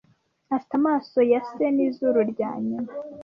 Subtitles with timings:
[0.55, 2.93] Afite amaso ya se n'izuru rya nyina.